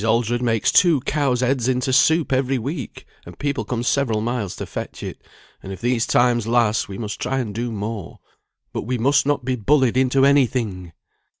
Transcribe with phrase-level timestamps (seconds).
[0.03, 4.65] Aldred makes two cows' heads into soup every week, and people come several miles to
[4.65, 5.21] fetch it;
[5.61, 8.17] and if these times last we must try and do more.
[8.73, 10.93] But we must not be bullied into any thing!"